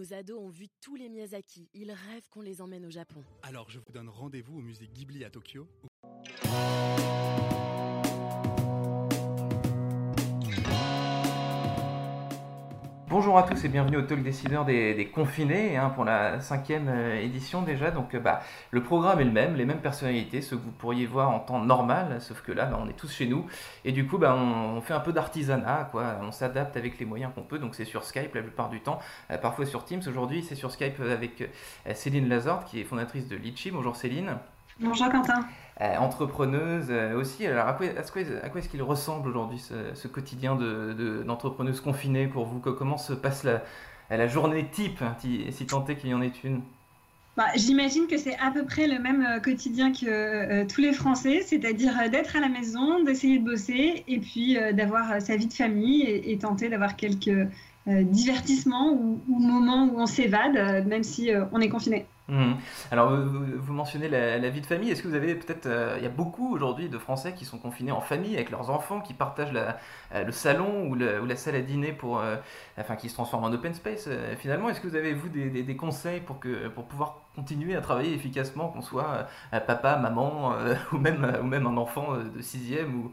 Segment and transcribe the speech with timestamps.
[0.00, 1.68] Nos ados ont vu tous les Miyazaki.
[1.74, 3.22] Ils rêvent qu'on les emmène au Japon.
[3.42, 5.68] Alors je vous donne rendez-vous au musée Ghibli à Tokyo.
[13.10, 17.20] Bonjour à tous et bienvenue au Talk Décideur des, confinés hein, pour la cinquième euh,
[17.20, 17.90] édition déjà.
[17.90, 18.40] Donc euh, bah,
[18.70, 21.58] le programme est le même, les mêmes personnalités, ce que vous pourriez voir en temps
[21.58, 23.46] normal, sauf que là bah, on est tous chez nous
[23.84, 26.18] et du coup bah, on, fait un peu d'artisanat, quoi.
[26.22, 29.00] on s'adapte avec les moyens qu'on peut, donc c'est sur Skype la plupart du temps,
[29.32, 30.02] euh, parfois sur Teams.
[30.06, 31.50] Aujourd'hui c'est sur Skype avec
[31.94, 33.72] Céline Lazard qui est fondatrice de Litchi.
[33.72, 34.36] Bonjour Céline.
[34.82, 35.46] Bonjour Quentin.
[35.82, 37.46] Euh, entrepreneuse euh, aussi.
[37.46, 40.94] Alors à quoi, à quoi, à quoi est-ce qu'il ressemble aujourd'hui ce, ce, quotidien de,
[40.94, 42.60] de, d'entrepreneuse confinée pour vous?
[42.60, 43.62] Comment se passe la,
[44.08, 46.62] la journée type, hein, si tant est qu'il y en ait une?
[47.36, 50.94] Bah, J'imagine que c'est à peu près le même euh, quotidien que euh, tous les
[50.94, 55.52] Français, c'est-à-dire d'être à la maison, d'essayer de bosser et puis d'avoir sa vie de
[55.52, 57.48] famille et, et tenter d'avoir quelques
[57.86, 62.06] divertissements ou, ou, moments où on s'évade, même si on est confiné.
[62.30, 62.52] Mmh.
[62.92, 64.90] Alors, vous mentionnez la, vie de famille.
[64.90, 65.66] Est-ce que vous avez peut-être.
[65.66, 68.70] Euh, il y a beaucoup aujourd'hui de Français qui sont confinés en famille avec leurs
[68.70, 72.20] enfants, qui partagent euh, le salon ou, la salle à dîner pour.
[72.20, 72.36] Euh,
[72.78, 74.08] enfin, qui se transforment en open space
[74.38, 74.68] finalement?
[74.68, 78.68] Est-ce que vous avez, vous, des, conseils pour, que, pour pouvoir continuer à travailler efficacement,
[78.68, 79.26] qu'on soit
[79.66, 80.54] papa, maman
[80.92, 83.12] ou, même, ou même un enfant de sixième ou,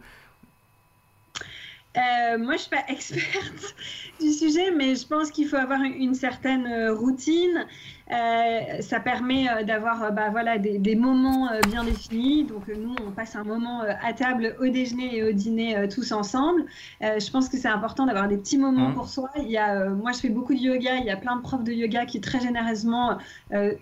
[2.37, 3.75] moi, je suis pas experte
[4.19, 7.65] du sujet, mais je pense qu'il faut avoir une certaine routine.
[8.11, 12.45] Euh, ça permet euh, d'avoir euh, bah, voilà, des, des, moments bien définis.
[12.45, 16.63] Donc nous, on passe un moment à table au déjeuner et au dîner tous ensemble.
[17.01, 18.93] je pense que c'est important d'avoir des petits moments mmh.
[18.93, 19.29] pour soi.
[19.37, 20.95] Il y a, moi, je fais beaucoup de yoga.
[20.95, 23.17] Il y a plein de profs de yoga qui très généreusement,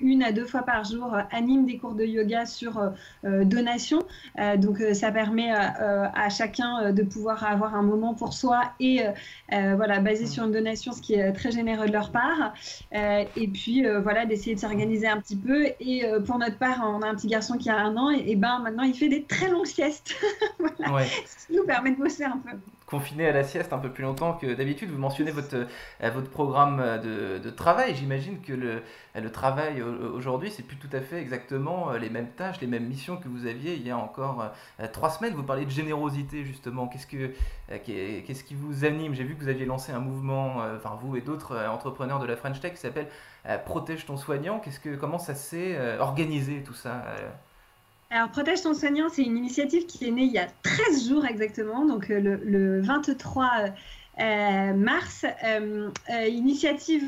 [0.01, 2.91] une à deux fois par jour, animent des cours de yoga sur
[3.23, 3.99] donation.
[4.57, 9.01] donc ça permet à chacun de pouvoir avoir un moment pour soi et
[9.51, 10.27] voilà, basé mmh.
[10.27, 12.53] sur une donation, ce qui est très généreux de leur part.
[12.91, 15.67] et puis voilà voilà, d'essayer de s'organiser un petit peu.
[15.81, 18.23] Et euh, pour notre part, on a un petit garçon qui a un an, et,
[18.31, 20.15] et ben maintenant il fait des très longues siestes.
[20.59, 20.93] voilà.
[20.93, 21.07] ouais.
[21.25, 24.03] Ce qui nous permet de bosser un peu confiné à la sieste un peu plus
[24.03, 24.91] longtemps que d'habitude.
[24.91, 27.95] Vous mentionnez votre, euh, votre programme de, de travail.
[27.95, 28.83] J'imagine que le,
[29.15, 32.85] le travail aujourd'hui, c'est plus tout à fait exactement euh, les mêmes tâches, les mêmes
[32.85, 35.33] missions que vous aviez il y a encore euh, trois semaines.
[35.33, 36.87] Vous parlez de générosité justement.
[36.87, 37.31] Qu'est-ce, que,
[37.67, 39.15] qu'est-ce qui vous anime?
[39.15, 42.35] J'ai vu que vous aviez lancé un mouvement, enfin vous et d'autres entrepreneurs de la
[42.35, 43.07] French Tech qui s'appelle
[43.65, 44.59] Protège ton soignant.
[44.59, 47.03] Qu'est-ce que, comment ça s'est organisé tout ça
[48.11, 51.25] alors, Protège ton soignant, c'est une initiative qui est née il y a 13 jours
[51.25, 53.65] exactement, donc euh, le, le 23
[54.19, 55.25] euh, mars.
[55.43, 57.03] Euh, euh initiative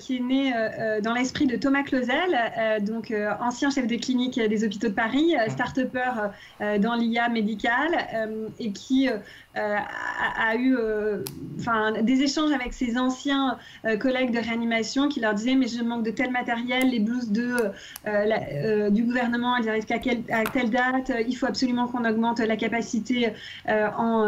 [0.00, 2.36] qui est né euh, dans l'esprit de Thomas Clausel,
[2.82, 6.30] donc ancien chef de clinique des hôpitaux de Paris, start-upper
[6.80, 9.08] dans l'IA médicale et qui
[9.58, 10.76] a, a, eu
[11.58, 13.58] enfin des échanges avec ses anciens
[14.00, 17.56] collègues de réanimation qui leur disaient mais je manque de tel matériel, les blouses de,
[18.04, 19.96] la, du gouvernement elles arrivent qu'à
[20.32, 23.32] à telle date, il faut absolument qu'on augmente la capacité
[23.66, 24.26] en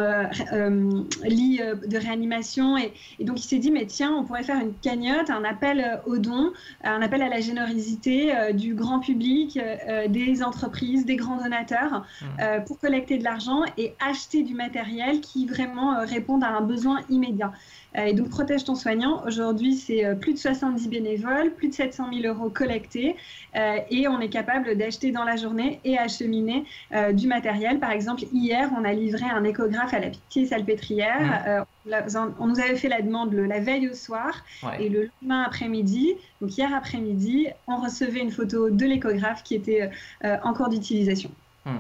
[1.24, 4.74] lit de réanimation et, et donc il s'est dit mais tiens on pourrait faire une
[4.74, 6.52] cagnotte, un appel euh, aux dons,
[6.84, 12.04] un appel à la générosité euh, du grand public, euh, des entreprises, des grands donateurs
[12.22, 12.64] mmh.
[12.66, 17.53] pour collecter de l'argent et acheter du matériel qui vraiment répond à un besoin immédiat.
[17.97, 22.32] Et donc, Protège ton soignant, aujourd'hui, c'est plus de 70 bénévoles, plus de 700 000
[22.32, 23.16] euros collectés,
[23.54, 26.64] et on est capable d'acheter dans la journée et acheminer
[27.12, 27.80] du matériel.
[27.80, 31.66] Par exemple, hier, on a livré un échographe à la Pitié Salpêtrière.
[31.84, 32.34] Mmh.
[32.38, 34.84] on nous avait fait la demande la veille au soir, ouais.
[34.84, 39.91] et le lendemain après-midi, donc hier après-midi, on recevait une photo de l'échographe qui était
[40.25, 41.30] euh, en cours d'utilisation.
[41.66, 41.72] Mmh.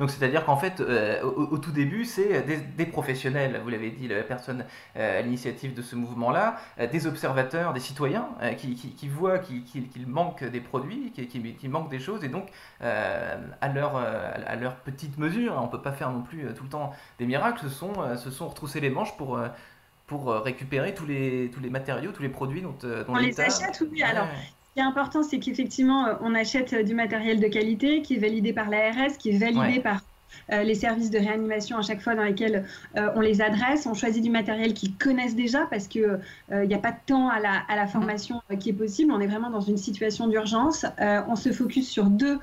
[0.00, 3.90] Donc c'est-à-dire qu'en fait, euh, au, au, tout début, c'est des, des, professionnels, vous l'avez
[3.90, 4.64] dit, la personne
[4.96, 9.08] euh, à l'initiative de ce mouvement-là, euh, des observateurs, des citoyens euh, qui, qui, qui,
[9.08, 12.48] voient qu'il qu qu manque des produits, qu'il manque des choses, et donc
[12.82, 16.64] euh, à, leur, à leur petite mesure, on ne peut pas faire non plus tout
[16.64, 19.38] le temps des miracles, se sont, se sont retroussés les manches pour
[20.08, 23.84] pour récupérer tous les, tous les matériaux, tous les produits dont, dont On les achète,
[23.92, 24.02] oui.
[24.02, 24.26] Alors,
[24.78, 28.70] qui est important, c'est qu'effectivement, on achète du matériel de qualité qui est validé par
[28.70, 29.80] l'ARS, qui est validé ouais.
[29.80, 30.02] par
[30.52, 32.64] euh, les services de réanimation à chaque fois dans lesquels
[32.96, 33.86] euh, on les adresse.
[33.86, 36.18] On choisit du matériel qu'ils connaissent déjà parce qu'il
[36.50, 39.12] n'y euh, a pas de temps à la, à la formation qui est possible.
[39.12, 40.86] On est vraiment dans une situation d'urgence.
[41.00, 42.38] On se focus sur deux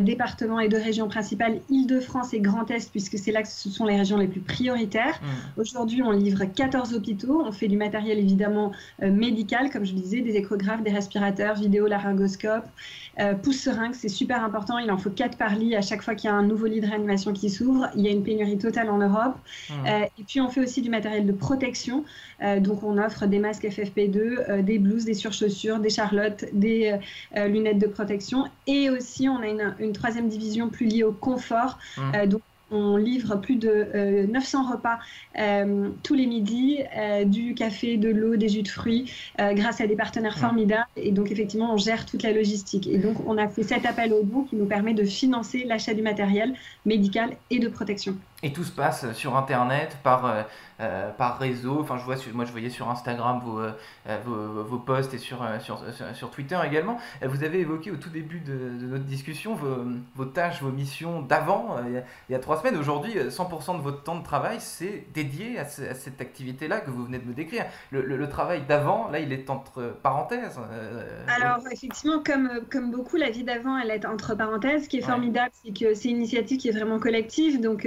[0.00, 3.86] départements et deux régions principales, Île-de-France et Grand Est, puisque c'est là que ce sont
[3.86, 5.20] les régions les plus prioritaires.
[5.22, 5.60] Mmh.
[5.60, 7.42] Aujourd'hui, on livre 14 hôpitaux.
[7.44, 11.86] On fait du matériel évidemment médical, comme je le disais, des échographes, des respirateurs, vidéo,
[11.86, 12.66] laryngoscope,
[13.42, 14.78] pouce seringue, c'est super important.
[14.78, 16.80] Il en faut 4 par lit à chaque fois qu'il y a un nouveau lit
[16.80, 17.88] de réanimation qui s'ouvre.
[17.94, 19.36] Il y a une pénurie totale en Europe.
[19.70, 19.86] Mmh.
[20.18, 22.04] et puis, on fait aussi du matériel de protection.
[22.58, 26.98] donc, on offre des masques FFP2, des blouses, des surchaussures, des charlottes, des
[27.36, 28.44] lunettes de protection.
[28.66, 31.78] Et aussi, on a une, une troisième division plus liée au confort.
[31.96, 32.26] Mmh.
[32.26, 34.98] donc, on livre plus de 900 euh, repas
[35.38, 39.86] euh, tous les midis, euh, du café, de l'eau, des jus de fruits, grâce à
[39.86, 40.86] des partenaires formidables.
[40.96, 42.86] Et donc, effectivement, on gère toute la logistique.
[42.86, 45.94] Et donc, on a fait cet appel au don qui nous permet de financer l'achat
[45.94, 48.16] du matériel médical et de protection.
[48.42, 50.46] Et tout se passe sur Internet, par
[50.80, 51.78] euh, par réseau.
[51.80, 53.72] Enfin, je vois, moi, je voyais sur Instagram vos, euh,
[54.24, 55.82] vos, vos, posts et sur, euh, sur,
[56.14, 56.96] sur, Twitter également.
[57.22, 58.54] Vous avez évoqué au tout début de,
[58.86, 59.84] notre discussion vos,
[60.14, 62.78] vos, tâches, vos missions d'avant, il, y a trois semaines.
[62.78, 67.18] Aujourd'hui, 100% de votre temps de travail, c'est dédié à, cette activité-là que vous venez
[67.18, 67.66] de me décrire.
[67.90, 70.58] Le, le, travail d'avant, là, il est entre parenthèses.
[71.26, 74.84] Alors, effectivement, comme, comme beaucoup, la vie d'avant, elle est entre parenthèses.
[74.84, 77.60] Ce qui est formidable, c'est que c'est une initiative qui est vraiment collective.
[77.60, 77.86] Donc,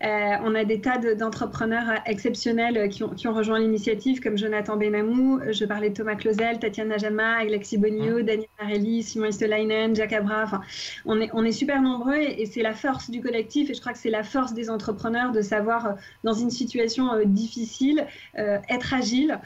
[0.00, 4.76] on a des tas d'entrepreneurs exceptionnels euh, qui ont, qui ont rejoint l'initiative, comme Jonathan
[4.76, 8.22] Benamou, euh, je parlais de Thomas Clausel, Tatiana Najama, Alexis Bonio, mmh.
[8.22, 10.42] Daniel Marelli, Simon Istelainen, Jacques Abra.
[10.42, 10.62] Enfin,
[11.04, 13.92] on est, on est super nombreux et, c'est la force du collectif et je crois
[13.92, 15.92] que c'est la force des entrepreneurs de savoir, euh,
[16.22, 19.38] dans une situation difficile, être agile.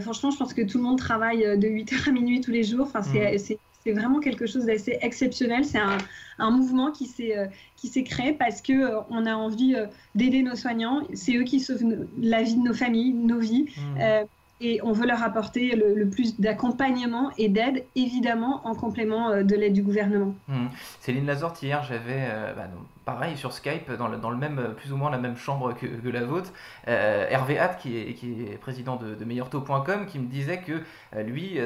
[0.00, 2.86] franchement, je pense que tout le monde travaille de 8h à minuit tous les jours.
[2.86, 5.64] Enfin, c'est mmh c'est vraiment quelque chose d'assez exceptionnel.
[5.64, 5.98] C'est un,
[6.38, 7.46] un, mouvement qui s'est euh,
[7.76, 11.02] qui s'est créé parce que euh, on a envie euh, d'aider nos soignants.
[11.14, 11.84] C'est eux qui sauvent
[12.20, 13.66] la vie de nos familles, nos vies.
[13.76, 14.26] Mmh.
[14.62, 19.72] et on veut leur apporter le, plus d'accompagnement et d'aide, évidemment, en complément de l'aide
[19.72, 20.34] du gouvernement.
[20.48, 20.66] Mmh.
[21.00, 22.68] Céline Lazorte, hier, j'avais bah,
[23.04, 25.86] pareil sur Skype, dans le, dans le, même, plus ou moins la même chambre que,
[25.86, 26.52] que la vôtre,
[26.88, 30.82] euh, Hervé Hatt, qui est, qui est président de, de meilleurtaux.com, qui me disait que
[31.16, 31.58] euh, lui,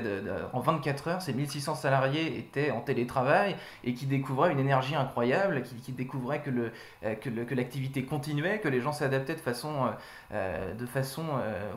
[0.52, 5.62] en 24 heures, ses 1600 salariés étaient en télétravail et qui découvrait une énergie incroyable,
[5.62, 6.72] qui, qui découvrait que, le,
[7.04, 9.90] euh, que, l'activité continuait, que les gens s'adaptaient de façon,
[10.32, 11.24] de façon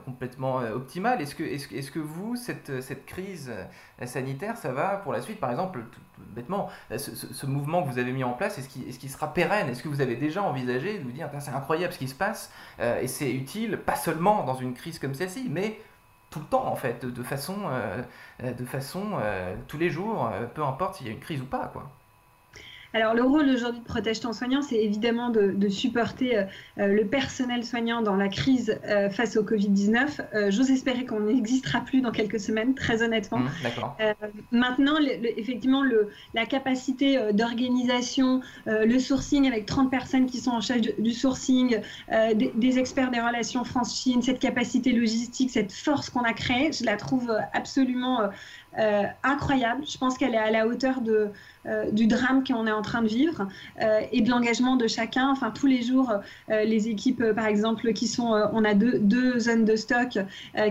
[0.06, 1.22] complètement optimale.
[1.22, 3.52] Est-ce que, est-ce, est que vous, cette, cette crise
[4.06, 5.40] sanitaire, ça va pour la suite?
[5.40, 5.80] Par exemple,
[6.36, 9.84] bêtement, ce, mouvement que vous avez mis en place, est-ce qu'il, est-ce qu'il sera est-ce
[9.84, 13.02] que vous avez déjà envisagé de vous dire, c'est incroyable ce qui se passe, euh,
[13.02, 15.80] et c'est utile, pas seulement dans une crise comme celle-ci, mais
[16.30, 18.04] tout le temps en fait, de, façon, euh,
[18.54, 21.68] de façon euh, tous les jours, peu importe s'il y a une crise ou pas.
[21.68, 21.90] quoi.
[22.94, 26.44] Alors, le rôle aujourd'hui de Protège ton soignant, c'est évidemment de, supporter euh,
[26.80, 30.50] euh, le personnel soignant dans la crise euh, face au Covid-19.
[30.50, 33.40] J'ose espérer qu'on n'existera plus dans quelques semaines, très honnêtement.
[33.40, 33.48] Mmh,
[34.52, 34.96] maintenant,
[35.38, 41.12] effectivement, le, la capacité d'organisation, le sourcing avec 30 personnes qui sont en charge du,
[41.12, 41.80] sourcing,
[42.10, 46.86] des, des, experts des relations France-Chine, cette capacité logistique, cette force qu'on a créée, je
[46.86, 48.22] la trouve absolument
[48.78, 49.84] euh, incroyable.
[49.88, 51.30] Je pense qu'elle est à la hauteur de,
[51.66, 53.48] euh, du drame qu'on est en train de vivre
[53.82, 55.32] euh, et de l'engagement de chacun.
[55.32, 56.14] Enfin, tous les jours,
[56.50, 60.20] les équipes, par exemple, qui sont, on a deux, deux zones de stock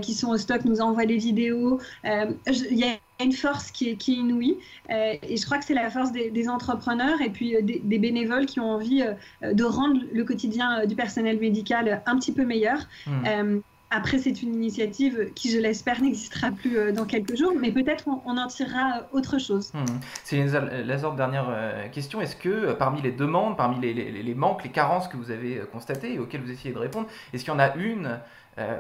[0.03, 1.81] qui sont au stock, nous envoient des vidéos.
[2.05, 4.57] Il y a une force qui est, qui est inouïe
[4.91, 8.71] et je crois que c'est la force des, entrepreneurs et puis des, bénévoles qui ont
[8.71, 9.03] envie
[9.43, 12.79] de rendre le quotidien du personnel médical un petit peu meilleur.
[13.07, 13.61] Mmh.
[13.97, 18.05] Après, c'est une initiative qui, je l'espère, n'existera plus euh, dans quelques jours, mais peut-être
[18.09, 19.73] on, en tirera euh, autre chose.
[19.73, 19.87] Hmm.
[20.23, 20.45] C'est
[20.85, 22.21] la sorte dernière euh, question.
[22.21, 26.19] Est-ce que parmi les demandes, parmi les, manques, les carences que vous avez constatées et
[26.19, 28.21] auxquelles vous essayez de répondre, est-ce qu'il y en a une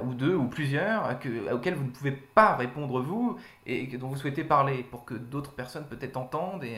[0.06, 3.36] ou deux ou plusieurs que, auxquelles vous ne pouvez pas répondre vous
[3.66, 6.76] et dont vous souhaitez parler pour que d'autres personnes peut-être entendent et,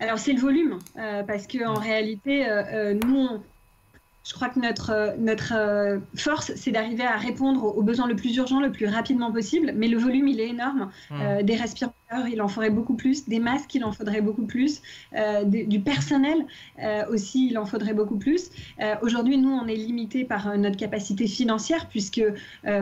[0.00, 0.78] Alors c'est le volume,
[1.26, 1.82] parce qu'en en hmm.
[1.82, 2.46] réalité,
[3.06, 3.40] nous,
[4.28, 8.14] je crois que notre, euh, notre euh, force, c'est d'arriver à répondre aux besoins le
[8.14, 9.72] plus urgent, le plus rapidement possible.
[9.74, 10.90] Mais le volume, il est énorme.
[11.10, 11.14] Mmh.
[11.22, 13.26] Euh, des respirateurs, il en faudrait beaucoup plus.
[13.26, 14.82] Des masques, il en faudrait beaucoup plus.
[15.44, 16.46] du personnel
[17.10, 18.50] aussi, il en faudrait beaucoup plus.
[19.02, 22.22] Aujourd'hui, nous, on est limité par notre capacité financière, puisque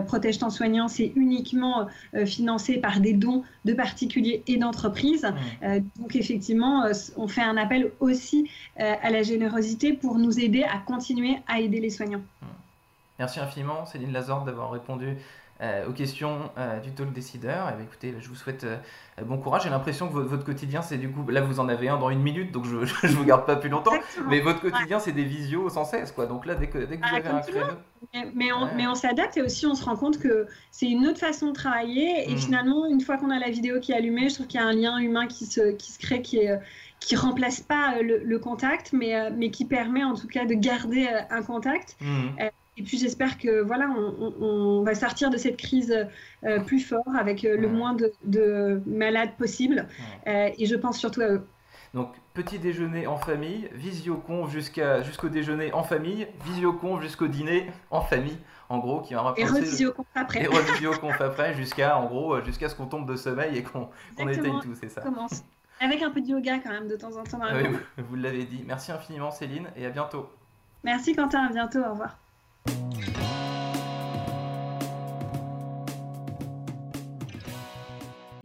[0.07, 1.89] Protège ton soignant, c'est uniquement
[2.25, 5.27] financé par des dons de particuliers et d'entreprises.
[5.27, 5.79] Mmh.
[5.99, 6.85] donc, effectivement,
[7.17, 8.49] on fait un appel aussi
[8.79, 12.23] à la générosité pour nous aider à continuer à aider les soignants.
[13.19, 15.17] Merci infiniment, Céline Lazorde, d'avoir répondu
[15.89, 17.69] aux questions euh, du talk décideur.
[17.69, 18.77] Et eh écoutez, je vous souhaite euh,
[19.23, 19.63] bon courage.
[19.63, 22.23] J'ai l'impression que votre, quotidien, c'est du coup, là vous en avez un dans une
[22.23, 23.95] minute, donc je ne vous garde pas plus longtemps.
[24.29, 26.27] Mais votre quotidien, c'est des visios sans cesse, quoi.
[26.27, 27.67] Donc là, dès que, dès que vous ah, avez un créneau.
[28.35, 31.19] Mais, on, mais on s'adapte et aussi on se rend compte que c'est une autre
[31.19, 32.31] façon de travailler.
[32.31, 32.39] Et hmm.
[32.39, 34.67] finalement, une fois qu'on a la vidéo qui est allumée, je trouve qu'il y a
[34.67, 36.59] un lien humain qui se, qui se crée, qui est
[36.99, 41.43] qui remplace pas le, contact, mais, mais qui permet en tout cas de garder un
[41.43, 41.95] contact.
[42.01, 42.31] Hmm.
[42.79, 46.07] Et puis j'espère que voilà, on, va sortir de cette crise
[46.45, 49.89] euh, plus fort avec euh, le moins de, malades possible.
[50.27, 51.47] Euh, et je pense surtout à eux.
[51.95, 58.03] Donc petit déjeuner en famille, visioconf jusqu'à jusqu'au déjeuner en famille, visioconf jusqu'au dîner en
[58.03, 58.37] famille,
[58.69, 60.43] en gros, qui va Et revisioconf après.
[60.43, 64.59] et revisioconf après jusqu'à en gros jusqu'à ce qu'on tombe de sommeil et qu'on Exactement.
[64.59, 65.01] éteigne tout, c'est ça.
[65.01, 65.43] Commence.
[65.81, 67.39] Avec un peu de yoga quand même de temps en temps.
[67.39, 68.65] dans la oui, vous l'avez dit.
[68.67, 70.29] Merci infiniment Céline et à bientôt.
[70.85, 72.19] Merci Quentin, à bientôt, au revoir.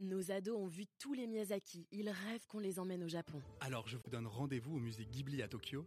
[0.00, 1.86] Nos ados ont vu tous les Miyazaki.
[1.90, 3.40] Ils rêvent qu'on les emmène au Japon.
[3.60, 5.84] Alors je vous donne rendez-vous au musée Ghibli à Tokyo